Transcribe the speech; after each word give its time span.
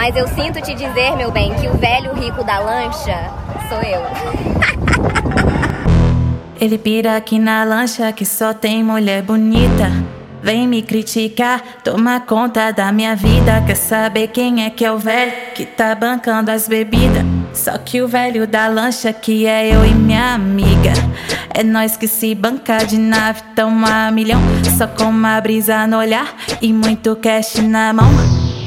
Mas 0.00 0.16
eu 0.16 0.26
sinto 0.28 0.62
te 0.62 0.72
dizer, 0.74 1.14
meu 1.14 1.30
bem, 1.30 1.54
que 1.56 1.68
o 1.68 1.76
velho 1.76 2.14
rico 2.14 2.42
da 2.42 2.58
lancha 2.58 3.30
sou 3.68 3.82
eu. 3.82 4.00
Ele 6.58 6.78
pira 6.78 7.18
aqui 7.18 7.38
na 7.38 7.62
lancha 7.64 8.10
que 8.10 8.24
só 8.24 8.54
tem 8.54 8.82
mulher 8.82 9.22
bonita. 9.22 9.92
Vem 10.42 10.66
me 10.66 10.80
criticar, 10.80 11.62
toma 11.84 12.18
conta 12.18 12.70
da 12.70 12.90
minha 12.90 13.14
vida. 13.14 13.62
Quer 13.66 13.74
saber 13.74 14.28
quem 14.28 14.64
é 14.64 14.70
que 14.70 14.86
é 14.86 14.90
o 14.90 14.96
velho 14.96 15.32
que 15.54 15.66
tá 15.66 15.94
bancando 15.94 16.50
as 16.50 16.66
bebidas? 16.66 17.22
Só 17.52 17.76
que 17.76 18.00
o 18.00 18.08
velho 18.08 18.46
da 18.46 18.68
lancha 18.68 19.12
que 19.12 19.44
é 19.44 19.68
eu 19.68 19.84
e 19.84 19.92
minha 19.92 20.32
amiga. 20.32 20.94
É 21.52 21.62
nós 21.62 21.98
que 21.98 22.08
se 22.08 22.34
banca 22.34 22.78
de 22.86 22.96
nave, 22.96 23.42
toma 23.54 24.10
milhão. 24.10 24.40
Só 24.78 24.86
com 24.86 25.10
uma 25.10 25.38
brisa 25.42 25.86
no 25.86 25.98
olhar 25.98 26.34
e 26.62 26.72
muito 26.72 27.14
cash 27.16 27.56
na 27.56 27.92
mão. 27.92 28.08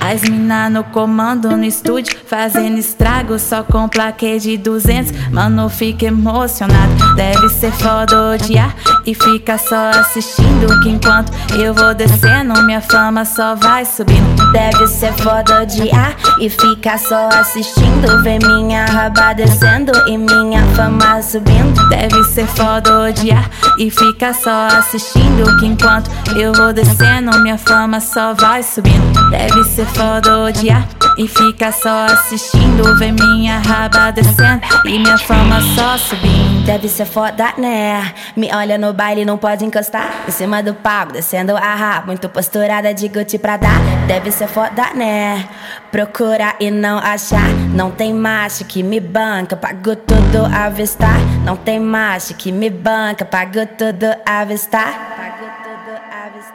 As 0.00 0.22
mina 0.22 0.70
no 0.70 0.82
comando 0.82 1.56
no 1.56 1.64
estúdio, 1.64 2.16
fazendo 2.26 2.78
estrago 2.78 3.38
só 3.38 3.62
com 3.62 3.88
plaquê 3.88 4.38
de 4.38 4.56
200. 4.56 5.30
Mano, 5.30 5.68
fica 5.68 6.06
emocionado, 6.06 7.14
deve 7.14 7.48
ser 7.50 7.70
foda 7.72 8.32
odiar 8.32 8.74
e 9.10 9.14
fica 9.14 9.58
só 9.58 9.90
assistindo. 9.90 10.80
Que 10.82 10.90
enquanto 10.90 11.32
eu 11.54 11.74
vou 11.74 11.92
descendo, 11.94 12.62
minha 12.62 12.80
fama 12.80 13.24
só 13.24 13.56
vai 13.56 13.84
subindo. 13.84 14.52
Deve 14.52 14.86
ser 14.86 15.12
foda 15.14 15.62
odiar 15.62 16.16
e 16.38 16.48
fica 16.48 16.96
só 16.96 17.28
assistindo. 17.28 18.22
Ver 18.22 18.38
minha 18.38 18.84
raba 18.84 19.32
descendo 19.32 19.92
e 20.06 20.16
minha 20.16 20.64
fama 20.76 21.20
subindo. 21.22 21.88
Deve 21.88 22.22
ser 22.24 22.46
foda 22.46 23.08
odiar 23.08 23.50
e 23.78 23.90
fica 23.90 24.32
só 24.32 24.68
assistindo. 24.68 25.58
Que 25.58 25.66
enquanto 25.66 26.10
eu 26.36 26.52
vou 26.52 26.72
descendo, 26.72 27.36
minha 27.40 27.58
fama 27.58 28.00
só 28.00 28.32
vai 28.34 28.62
subindo. 28.62 29.30
Deve 29.30 29.64
ser 29.64 29.86
foda 29.86 30.38
odiar 30.38 30.86
e 31.20 31.28
fica 31.28 31.70
só 31.70 32.06
assistindo. 32.06 32.96
Vê 32.96 33.12
minha 33.12 33.58
raba 33.58 34.10
descendo 34.10 34.62
e 34.86 34.98
minha 34.98 35.18
fama 35.18 35.60
só 35.74 35.98
subindo. 35.98 36.64
Deve 36.64 36.88
ser 36.88 37.04
foda, 37.04 37.52
né? 37.58 38.14
Me 38.34 38.50
olha 38.54 38.78
no 38.78 38.94
baile, 38.94 39.26
não 39.26 39.36
pode 39.36 39.62
encostar. 39.62 40.24
Em 40.26 40.30
cima 40.30 40.62
do 40.62 40.72
palco, 40.72 41.12
descendo 41.12 41.54
a 41.54 41.74
raba. 41.74 42.06
Muito 42.06 42.26
posturada 42.30 42.90
Gucci 42.92 43.38
pra 43.38 43.58
dar. 43.58 43.78
Deve 44.06 44.30
ser 44.32 44.48
foda, 44.48 44.94
né? 44.94 45.46
Procurar 45.92 46.56
e 46.58 46.70
não 46.70 46.98
achar. 46.98 47.48
Não 47.74 47.90
tem 47.90 48.14
macho 48.14 48.64
que 48.64 48.82
me 48.82 48.98
banca, 48.98 49.56
pago 49.56 49.94
tudo 49.96 50.46
avistar. 50.46 51.20
Não 51.44 51.56
tem 51.56 51.78
macho 51.78 52.34
que 52.34 52.50
me 52.50 52.70
banca, 52.70 53.26
pago 53.26 53.66
tudo 53.76 54.06
a 54.24 54.40
avistar. 54.40 54.92
Pago 55.16 55.50
tudo. 55.64 56.00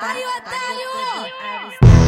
Ai, 0.00 0.22
otário! 0.38 1.03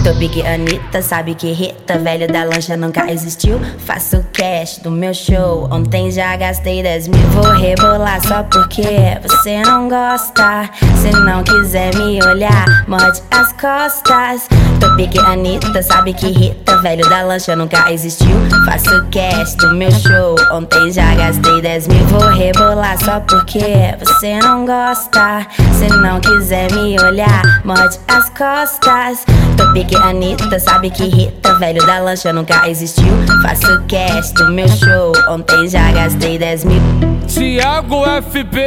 Tô 0.07 0.15
Big 0.15 0.41
Anitta, 0.47 1.03
sabe 1.03 1.35
que 1.35 1.49
irrita 1.49 1.99
Velho 1.99 2.29
da 2.29 2.45
lancha 2.45 2.77
nunca 2.77 3.11
existiu. 3.11 3.61
Faço 3.79 4.25
cash 4.33 4.79
do 4.79 4.89
meu 4.89 5.13
show 5.13 5.69
Ontem 5.69 6.13
já 6.13 6.37
gastei 6.37 6.81
10 6.81 7.09
mil. 7.09 7.27
Vou 7.31 7.51
rebolar 7.55 8.25
só 8.25 8.45
porque 8.45 9.19
você 9.21 9.63
não 9.63 9.89
gosta. 9.89 10.71
Se 10.95 11.11
não 11.11 11.43
quiser 11.43 11.93
me 11.97 12.23
olhar, 12.23 12.85
morde 12.87 13.21
as 13.33 13.53
costas. 13.55 14.49
Tô 14.79 14.95
Big 14.95 15.19
Anitta, 15.19 15.83
sabe 15.83 16.15
que 16.15 16.27
irrita 16.27 16.77
Velho 16.83 17.09
da 17.11 17.23
lancha 17.23 17.57
nunca 17.57 17.91
existiu. 17.91 18.37
Faço 18.65 19.05
cash 19.11 19.57
do 19.57 19.75
meu 19.75 19.91
show 19.91 20.37
Ontem 20.53 20.93
já 20.93 21.17
gastei 21.17 21.61
10 21.61 21.89
mil. 21.89 22.07
Vou 22.07 22.29
rebolar 22.29 22.97
só 23.03 23.19
porque 23.19 23.93
você 23.99 24.39
não 24.39 24.65
gosta. 24.65 25.45
Se 25.73 25.89
não 25.89 26.21
quiser 26.21 26.71
me 26.71 26.97
olhar, 27.01 27.43
morde 27.65 27.99
as 28.07 28.29
costas. 28.29 29.25
Tô 29.57 29.67
Big 29.73 29.96
Anitta, 30.03 30.59
sabe 30.59 30.91
que 30.91 31.05
irrita 31.05 31.55
Velho 31.59 31.85
da 31.87 31.99
lancha 31.99 32.33
nunca 32.33 32.69
existiu. 32.69 33.13
Faço 33.43 33.83
cash 33.89 34.33
do 34.33 34.51
meu 34.53 34.69
show 34.69 35.13
Ontem 35.29 35.69
já 35.69 35.91
gastei 35.93 36.39
10 36.39 36.65
mil. 36.65 36.83
Tiago 37.27 38.05
FB, 38.31 38.61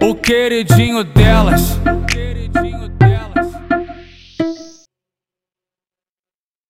o 0.00 0.14
queridinho 0.14 1.02
delas 1.04 1.78